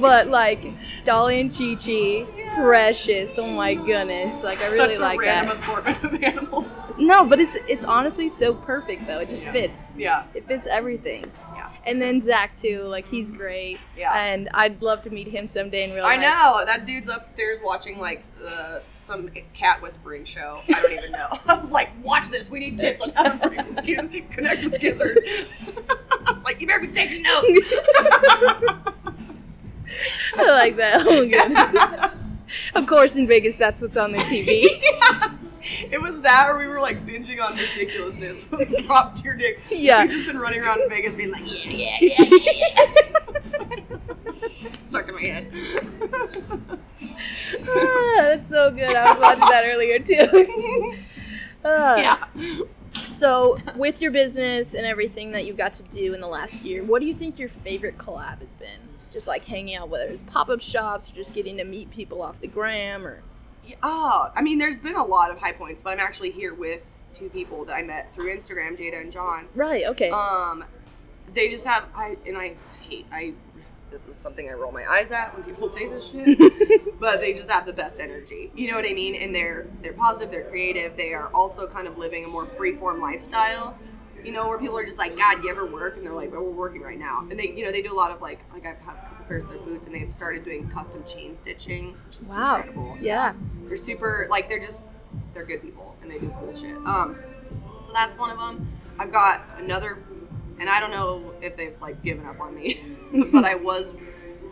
[0.00, 0.60] But like
[1.04, 3.38] Dolly and Chi Chi, precious.
[3.38, 5.62] Oh my goodness, like I really Such a like random that.
[5.62, 6.66] assortment of animals.
[6.98, 9.20] No, but it's it's honestly so perfect though.
[9.20, 9.52] It just Yeah.
[9.52, 9.88] fits.
[9.96, 11.24] Yeah, It fits everything.
[11.54, 13.78] yeah, And then Zach too, like he's great.
[13.96, 14.12] yeah.
[14.18, 16.18] And I'd love to meet him someday in real life.
[16.18, 20.60] I know that dude's upstairs watching like uh, some cat whispering show.
[20.68, 21.28] I don't even know.
[21.46, 22.48] I was like, "Watch this.
[22.48, 25.18] We need tips on how to freaking connect with Gizzard."
[26.26, 27.44] I was like, "You better be taking notes."
[30.36, 31.02] I like that.
[31.06, 32.12] Oh my goodness.
[32.74, 34.66] of course, in Vegas, that's what's on the TV.
[35.90, 39.60] It was that, or we were like binging on ridiculousness with Drop to Your Dick.
[39.70, 40.02] Yeah.
[40.02, 42.94] We've just been running around in Vegas being like, yeah, yeah, yeah, yeah,
[43.88, 44.72] yeah.
[44.74, 45.50] Stuck in my head.
[47.68, 48.94] ah, that's so good.
[48.94, 50.96] I was watching that earlier too.
[51.66, 51.96] Ah.
[51.96, 52.58] yeah.
[53.04, 56.84] So, with your business and everything that you've got to do in the last year,
[56.84, 58.80] what do you think your favorite collab has been?
[59.10, 62.20] Just like hanging out, whether it's pop up shops or just getting to meet people
[62.20, 63.22] off the gram or.
[63.66, 66.54] Yeah, Oh, I mean, there's been a lot of high points, but I'm actually here
[66.54, 66.82] with
[67.14, 69.46] two people that I met through Instagram, Jada and John.
[69.54, 70.10] Right, okay.
[70.10, 70.64] Um,
[71.32, 73.34] they just have I and I hate I
[73.90, 76.98] this is something I roll my eyes at when people say this shit.
[77.00, 78.50] but they just have the best energy.
[78.54, 79.14] You know what I mean?
[79.14, 82.74] And they're they're positive, they're creative, they are also kind of living a more free
[82.74, 83.78] form lifestyle.
[84.24, 85.98] You know, where people are just like, God, you ever work?
[85.98, 87.26] And they're like, well, we're working right now.
[87.30, 88.96] And they, you know, they do a lot of like, like I've had
[89.28, 92.56] pairs of their boots, and they've started doing custom chain stitching, which is Wow.
[92.56, 92.96] incredible.
[93.00, 93.32] Yeah.
[93.66, 94.82] They're super, like, they're just,
[95.32, 96.76] they're good people, and they do cool shit.
[96.86, 97.16] Um,
[97.84, 98.68] so that's one of them.
[98.98, 99.98] I've got another,
[100.60, 102.80] and I don't know if they've like given up on me,
[103.32, 103.94] but I was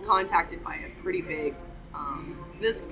[0.06, 1.54] contacted by a pretty big.
[1.94, 2.82] Um, this,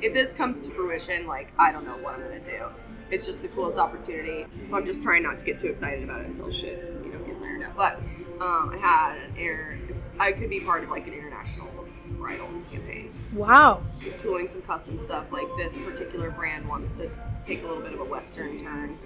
[0.00, 2.66] if this comes to fruition, like I don't know what I'm gonna do.
[3.10, 6.20] It's just the coolest opportunity, so I'm just trying not to get too excited about
[6.20, 7.76] it until shit, you know, gets ironed out.
[7.76, 8.00] But
[8.40, 9.78] um, I had an air.
[9.88, 11.68] It's I could be part of like an international
[12.10, 13.82] bridal campaign Wow.
[14.16, 15.30] tooling some custom stuff.
[15.32, 17.10] Like this particular brand wants to
[17.46, 18.96] take a little bit of a Western turn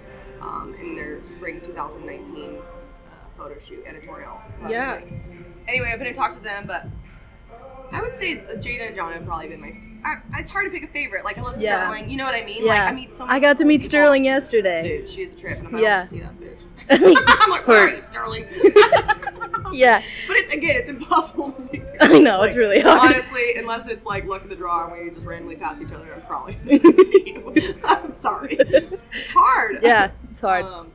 [0.41, 2.59] um, in their spring 2019 uh,
[3.37, 4.39] photo shoot editorial.
[4.59, 4.93] So Yeah.
[4.95, 5.11] like-
[5.67, 6.87] anyway, I've been in talk to them, but
[7.93, 9.73] I would say Jada and John have probably been my.
[10.05, 11.23] I, it's hard to pick a favorite.
[11.23, 11.85] Like I love Yeah.
[11.89, 12.09] Sterling.
[12.09, 12.65] You know what I mean?
[12.65, 12.73] Yeah.
[12.73, 13.89] Like I meet so I got to meet people.
[13.89, 14.99] Sterling yesterday.
[14.99, 16.01] Dude, she's a trip, and I'm Yeah.
[16.01, 16.59] to see that bitch.
[17.39, 18.45] I'm like, where are you, Sterling?
[19.71, 20.03] Yeah.
[20.27, 21.81] But it's again, it's impossible to meet.
[21.99, 22.99] I know, like, it's really hard.
[22.99, 26.13] Honestly, unless it's like luck of the draw and we just randomly pass each other,
[26.13, 26.57] I'm probably
[27.05, 27.79] see you.
[27.83, 28.55] I'm sorry.
[28.59, 29.79] It's hard.
[29.81, 30.11] Yeah.
[30.29, 30.65] It's hard.
[30.65, 30.91] Um,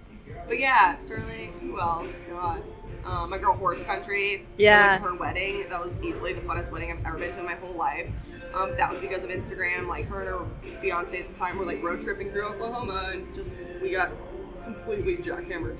[0.46, 1.54] but yeah, Sterling.
[1.60, 2.20] Who else?
[2.30, 2.62] God.
[3.08, 4.46] Um, my girl Horse Country.
[4.58, 4.98] Yeah.
[4.98, 5.66] Her wedding.
[5.70, 8.10] That was easily the funnest wedding I've ever been to in my whole life.
[8.54, 9.86] Um, that was because of Instagram.
[9.88, 13.34] Like her and her fiance at the time were like road tripping through Oklahoma, and
[13.34, 14.10] just we got
[14.64, 15.78] completely jackhammered.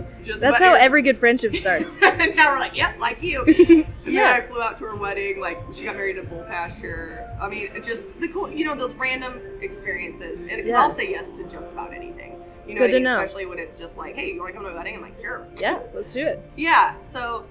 [0.24, 1.98] Just That's how it- every good friendship starts.
[2.02, 3.44] and now we're like, yep, like you.
[4.06, 4.32] Yeah.
[4.32, 5.38] I flew out to her wedding.
[5.40, 7.28] Like she got married in a bull pasture.
[7.40, 10.40] I mean, just the cool, you know, those random experiences.
[10.48, 10.80] And Yeah.
[10.80, 12.33] I'll say yes to just about anything.
[12.66, 13.02] You know Good I to mean?
[13.04, 13.20] know.
[13.20, 14.94] Especially when it's just like, hey, you want to come to my wedding?
[14.96, 15.46] I'm like, sure.
[15.58, 15.80] Yeah.
[15.94, 16.42] Let's do it.
[16.56, 16.94] Yeah.
[17.02, 17.44] So,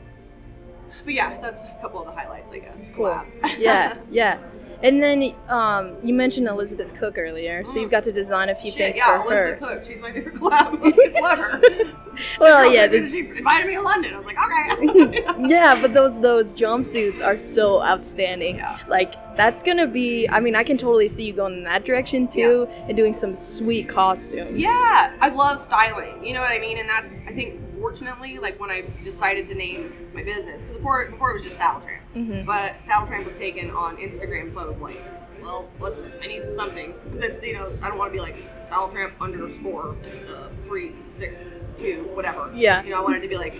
[1.05, 2.89] but yeah, that's a couple of the highlights, I guess.
[2.89, 3.05] Cool.
[3.07, 3.59] Collabs.
[3.59, 3.97] Yeah.
[4.11, 4.39] Yeah.
[4.81, 8.69] And then um, you mentioned Elizabeth Cook earlier, so you've got to design a few
[8.69, 9.45] Shit, things yeah, for her.
[9.55, 9.85] Elizabeth Cook.
[9.85, 11.21] She's my favorite collab.
[11.21, 11.93] Love her.
[12.39, 14.13] Well, yeah, that's- She invited me to London.
[14.13, 15.23] I was like, okay.
[15.47, 18.57] yeah, but those those jumpsuits are so outstanding.
[18.57, 18.79] Yeah.
[18.87, 20.27] Like that's gonna be.
[20.29, 23.35] I mean, I can totally see you going in that direction too, and doing some
[23.35, 24.59] sweet costumes.
[24.59, 26.23] Yeah, I love styling.
[26.25, 26.77] You know what I mean?
[26.77, 31.05] And that's I think fortunately like when I decided to name my business because before
[31.09, 32.45] before it was just Saddle Tramp, Mhm.
[32.45, 35.01] but Saddle Tramp was taken on Instagram, so I was like,
[35.41, 38.35] well, what I need something that's you know I don't want to be like
[38.69, 39.95] Saddle Tramp underscore
[40.29, 41.43] uh, three six
[41.77, 42.51] two whatever.
[42.55, 42.83] Yeah.
[42.83, 43.55] You know I wanted to be like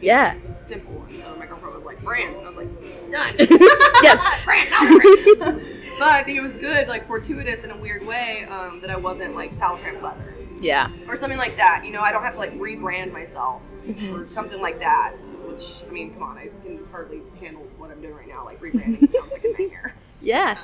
[0.00, 0.34] Yeah.
[0.60, 3.34] simple, and so my girlfriend was like brand, and I was like done.
[4.02, 4.20] Yes.
[4.44, 5.02] brand Tramp.
[5.98, 8.96] but I think it was good, like fortuitous in a weird way, um, that I
[8.96, 10.90] wasn't like Saddle Tramp leather Yeah.
[11.08, 11.82] or something like that.
[11.84, 14.14] You know, I don't have to like rebrand myself Mm-hmm.
[14.14, 15.14] or something like that.
[15.46, 18.44] Which I mean, come on, I can hardly handle what I'm doing right now.
[18.44, 19.94] Like rebranding sounds like a nightmare.
[20.20, 20.58] Yeah.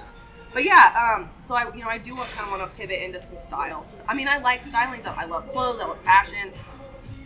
[0.53, 3.19] But yeah, um, so I you know I do kind of want to pivot into
[3.19, 3.97] some styles.
[4.07, 5.17] I mean, I like styling stuff.
[5.19, 5.81] I love clothes.
[5.81, 6.53] I love fashion,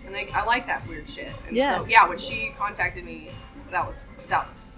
[0.09, 1.33] and I, I like that weird shit.
[1.47, 1.79] And Yeah.
[1.79, 3.31] So, yeah, when she contacted me,
[3.71, 4.77] that was that was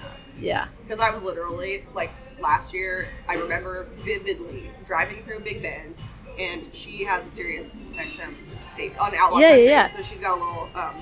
[0.00, 0.68] nuts Yeah.
[0.86, 2.10] because I was literally like
[2.40, 3.08] last year.
[3.28, 5.94] I remember vividly driving through Big Bend,
[6.38, 8.34] and she has a Sirius XM
[8.68, 9.88] state on Outlaw Yeah, Country, yeah, yeah.
[9.88, 10.68] so she's got a little.
[10.74, 10.94] Um,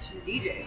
[0.00, 0.64] she's a DJ,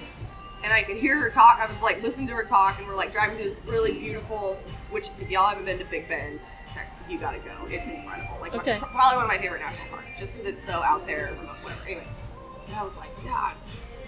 [0.64, 1.60] and I could hear her talk.
[1.62, 4.56] I was like listening to her talk, and we're like driving through this really beautiful.
[4.92, 6.40] Which, if y'all haven't been to Big Bend,
[6.74, 7.52] Texas, you gotta go.
[7.70, 8.38] It's incredible.
[8.40, 11.30] Like my- probably one of my favorite national parks, just because it's so out there.
[11.62, 11.82] Whatever.
[11.86, 12.08] Anyway,
[12.68, 13.56] and I was like, God.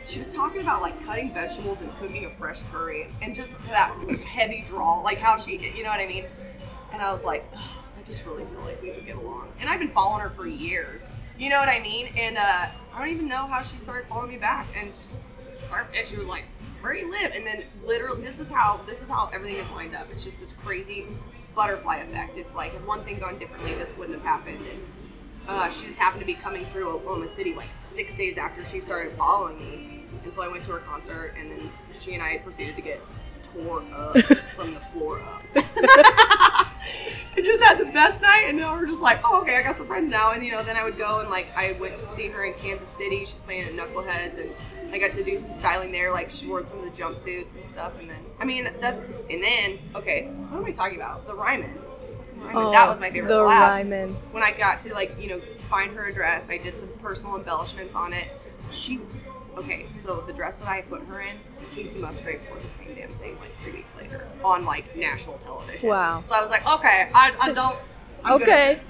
[0.05, 3.95] She was talking about like cutting vegetables and cooking a fresh curry, and just that
[4.25, 6.25] heavy draw, like how she, you know what I mean.
[6.91, 7.61] And I was like, "Ugh,
[7.99, 9.49] I just really feel like we would get along.
[9.59, 12.07] And I've been following her for years, you know what I mean.
[12.17, 14.67] And uh, I don't even know how she started following me back.
[14.75, 14.91] And
[15.95, 16.45] and she was like,
[16.81, 19.69] "Where do you live?" And then literally, this is how this is how everything is
[19.71, 20.07] lined up.
[20.11, 21.05] It's just this crazy
[21.55, 22.37] butterfly effect.
[22.37, 24.65] It's like if one thing gone differently, this wouldn't have happened.
[24.65, 24.81] And
[25.49, 28.79] uh, she just happened to be coming through Oklahoma City like six days after she
[28.79, 32.37] started following me, and so I went to her concert, and then she and I
[32.37, 33.01] proceeded to get
[33.41, 34.15] tore up
[34.55, 35.41] from the floor up.
[35.55, 39.79] I just had the best night, and now we're just like, oh, okay, I guess
[39.79, 40.33] we're friends now.
[40.33, 42.53] And you know, then I would go and like I went to see her in
[42.53, 43.21] Kansas City.
[43.21, 44.51] She's playing at Knuckleheads, and
[44.93, 46.11] I got to do some styling there.
[46.11, 47.93] Like she wore some of the jumpsuits and stuff.
[47.99, 49.01] And then, I mean, that's
[49.31, 51.25] and then okay, what am I talking about?
[51.25, 51.73] The Ryman.
[52.41, 54.15] Fucking that was my favorite Oh, The collab Ryman.
[54.31, 57.95] when I got to like you know find her address, I did some personal embellishments
[57.95, 58.27] on it.
[58.71, 58.99] She,
[59.57, 61.37] okay, so the dress that I put her in,
[61.75, 65.89] Kacey Musgraves wore the same damn thing like three weeks later on like national television.
[65.89, 66.23] Wow.
[66.25, 67.77] So I was like, okay, I, I don't.
[68.23, 68.79] I'm good Okay.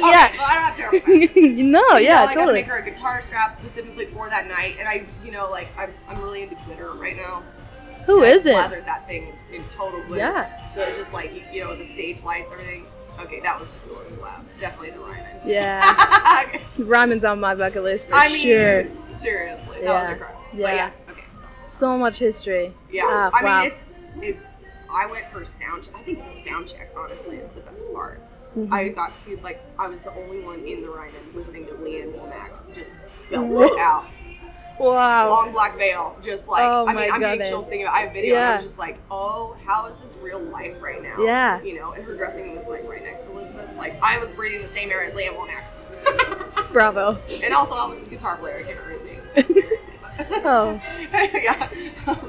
[0.00, 0.32] Yeah.
[0.32, 2.84] So oh, I don't have to no, You know, yeah, I gotta make her a
[2.84, 6.56] guitar strap specifically for that night, and I, you know, like I'm, I'm really into
[6.66, 7.42] glitter right now.
[8.08, 8.52] Who And I isn't?
[8.52, 10.24] Slathered that thing in total glitter.
[10.24, 10.68] Yeah.
[10.68, 12.86] So it's just like you- know the stage lights, everything.
[13.20, 14.44] Okay, that was the coolest collab.
[14.58, 15.40] Definitely the Ryman.
[15.44, 16.58] Yeah.
[16.78, 18.86] Ryman's on my bucket list for I mean, sure.
[19.18, 20.02] seriously, that Yeah.
[20.02, 20.40] was incredible.
[20.52, 20.74] But Yeah.
[20.74, 20.90] yeah.
[21.12, 21.24] Okay.
[21.36, 22.72] So So much history.
[22.90, 23.02] yeah.
[23.06, 23.60] Ah, I wow.
[23.62, 23.80] mean, it's.
[24.22, 24.36] It,
[24.90, 25.88] I went for sound.
[25.94, 28.22] I think the sound check honestly is the best part.
[28.56, 28.72] Mhm.
[28.72, 32.00] I got to like I was the only one in the Ryman listening to Lee
[32.00, 32.90] Ann Womack just
[33.30, 34.06] belt it out.
[34.78, 35.28] Wow.
[35.28, 37.96] long black veil, just like Oh I mean, I'm getting chills thinking about.
[37.96, 38.54] I have video, and I Yeah.
[38.56, 41.22] was just like, oh, how is this real life right now?
[41.22, 41.60] Yeah.
[41.62, 43.76] you know, and her dressing room was like right next to Elizabeth's.
[43.76, 47.18] Like I was breathing the same air as Lee Ann Womack, Bravo.
[47.42, 48.58] and also Elvis's guitar player.
[48.58, 49.04] I can't remember
[49.42, 49.64] his name.
[50.44, 50.80] Oh.
[51.12, 51.68] yeah.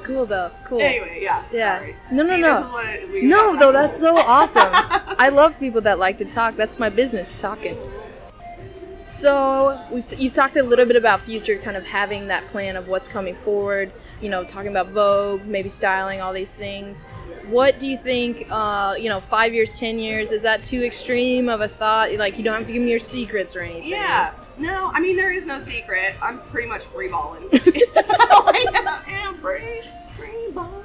[0.04, 0.52] Cool though.
[0.66, 0.80] Cool.
[0.82, 1.44] Anyway, yeah.
[1.52, 1.80] Yeah.
[1.80, 1.96] Sorry.
[2.12, 2.56] No, no, See, no.
[2.56, 4.70] This is what it, No, though, that's so awesome.
[4.72, 6.56] I love people that like to talk.
[6.56, 7.78] That's my business, talking.
[9.10, 12.76] So we've t- you've talked a little bit about future, kind of having that plan
[12.76, 13.92] of what's coming forward.
[14.22, 17.06] You know, talking about Vogue, maybe styling, all these things.
[17.48, 18.46] What do you think?
[18.52, 22.12] Uh, you know, five years, ten years is that too extreme of a thought?
[22.14, 23.90] Like you don't have to give me your secrets or anything.
[23.90, 24.32] Yeah.
[24.60, 26.14] No, I mean there is no secret.
[26.22, 27.50] I'm pretty much free balling.
[27.52, 29.82] I am free,
[30.18, 30.84] free balling.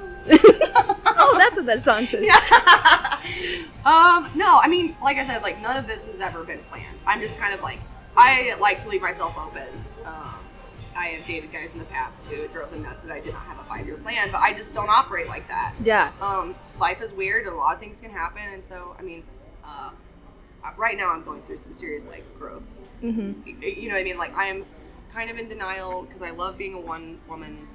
[1.05, 2.25] oh, that's what that song says.
[2.25, 2.33] Yeah.
[3.85, 6.97] um, no, I mean, like I said, like none of this has ever been planned.
[7.05, 7.79] I'm just kind of like
[8.17, 9.67] I like to leave myself open.
[10.05, 10.35] Um,
[10.95, 13.43] I have dated guys in the past who drove them nuts that I did not
[13.43, 15.73] have a five year plan, but I just don't operate like that.
[15.83, 16.11] Yeah.
[16.21, 19.23] Um, life is weird, and a lot of things can happen, and so I mean,
[19.63, 19.91] uh,
[20.77, 22.63] right now I'm going through some serious like growth.
[23.01, 24.17] hmm You know what I mean?
[24.17, 24.65] Like I am
[25.13, 27.67] kind of in denial because I love being a one woman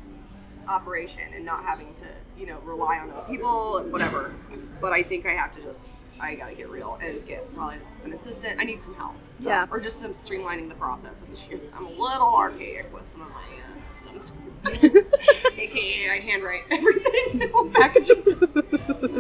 [0.69, 2.05] operation and not having to,
[2.39, 4.33] you know, rely on other people and whatever.
[4.81, 5.83] But I think I have to just,
[6.21, 8.61] I gotta get real and get probably an assistant.
[8.61, 9.15] I need some help.
[9.39, 9.67] Yeah.
[9.71, 13.81] Or just some streamlining the because I'm a little archaic with some of my uh,
[13.81, 14.33] systems.
[14.67, 18.27] AKA, I handwrite everything, little packages.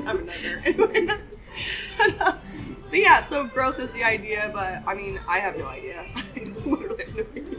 [0.06, 0.62] I'm a nightmare.
[0.64, 1.08] Anyway.
[2.18, 2.40] but
[2.92, 6.04] yeah, so growth is the idea, but I mean, I have no idea.
[6.14, 7.49] I literally have no idea.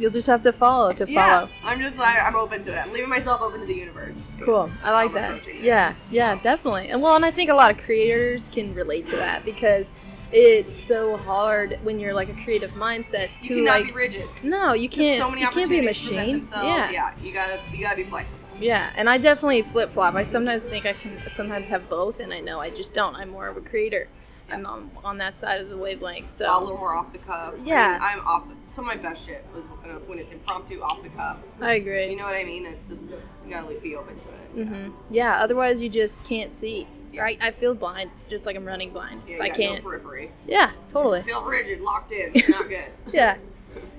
[0.00, 1.50] You'll just have to follow to Yeah, follow.
[1.62, 2.78] I'm just like I'm open to it.
[2.78, 4.22] I'm leaving myself open to the universe.
[4.40, 4.70] Cool.
[4.82, 5.30] I like that.
[5.32, 5.64] approaching this.
[5.66, 6.88] Yeah, yeah, definitely.
[6.88, 9.92] And well, and I think a lot of creators can relate to that because
[10.32, 14.28] it's so hard when you're like a creative mindset You to cannot like be rigid.
[14.42, 15.18] no, you can't.
[15.18, 16.44] so many you can't be a machine.
[16.50, 16.90] Yeah.
[16.90, 18.38] yeah, you gotta you gotta be flexible.
[18.58, 20.14] Yeah, and I definitely flip flop.
[20.14, 23.16] I sometimes think I can sometimes have both, and I know I just don't.
[23.16, 24.08] I'm more of a creator.
[24.50, 26.26] I'm on, on that side of the wavelength.
[26.26, 27.54] So a little more off the cuff.
[27.64, 27.98] Yeah.
[28.02, 28.44] I mean, I'm off.
[28.72, 31.38] Some of my best shit was when, when it's impromptu, off the cuff.
[31.60, 32.08] I agree.
[32.08, 32.64] You know what I mean?
[32.66, 34.66] It's just you gotta like, be open to it.
[34.66, 35.38] hmm Yeah.
[35.40, 36.86] Otherwise, you just can't see.
[37.12, 37.22] Yeah.
[37.22, 37.38] Right?
[37.42, 39.22] I feel blind, just like I'm running blind.
[39.26, 39.82] Yeah, if I can't.
[39.82, 40.30] No periphery.
[40.46, 41.22] Yeah, totally.
[41.22, 42.30] Feel rigid, locked in.
[42.34, 42.86] It's not good.
[43.12, 43.36] Yeah.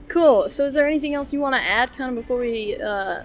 [0.07, 0.47] Cool.
[0.47, 3.23] So, is there anything else you want to add, kind of before we uh,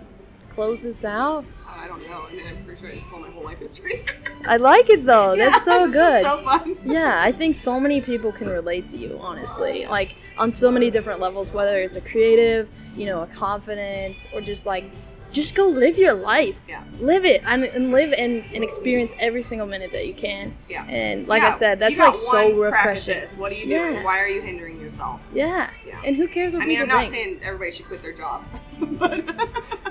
[0.54, 1.44] close this out?
[1.78, 2.26] I don't know.
[2.28, 4.04] I mean, I'm pretty sure I just told my whole life history.
[4.46, 5.32] I like it though.
[5.36, 6.22] Yeah, That's so good.
[6.24, 6.76] so fun.
[6.84, 9.86] Yeah, I think so many people can relate to you, honestly.
[9.86, 14.40] Like on so many different levels, whether it's a creative, you know, a confidence, or
[14.40, 14.84] just like,
[15.32, 16.56] just go live your life.
[16.68, 16.82] Yeah.
[17.00, 20.54] Live it and, and live and, and experience every single minute that you can.
[20.68, 20.84] Yeah.
[20.86, 23.22] And like Yeah, I said, that's like so refreshing.
[23.36, 23.94] What are you doing?
[23.96, 24.04] Yeah.
[24.04, 25.20] Why are you hindering yourself?
[25.34, 25.70] Yeah.
[25.86, 26.00] Yeah.
[26.04, 27.12] And who cares what I mean, I'm not think?
[27.12, 28.44] saying everybody should quit their job,
[28.98, 29.34] but, but